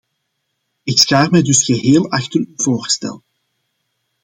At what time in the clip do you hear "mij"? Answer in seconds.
1.31-1.41